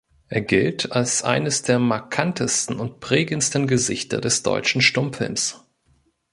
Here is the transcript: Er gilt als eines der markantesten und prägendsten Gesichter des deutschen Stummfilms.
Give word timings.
Er 0.29 0.41
gilt 0.41 0.93
als 0.93 1.23
eines 1.23 1.61
der 1.61 1.77
markantesten 1.77 2.79
und 2.79 3.01
prägendsten 3.01 3.67
Gesichter 3.67 4.19
des 4.19 4.41
deutschen 4.41 4.81
Stummfilms. 4.81 5.59